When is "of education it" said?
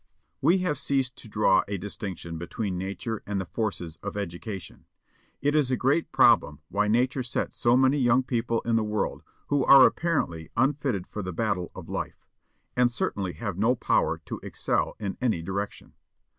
3.97-5.53